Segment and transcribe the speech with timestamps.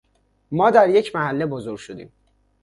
[0.51, 2.11] ما در یک محله بزرگ شدیم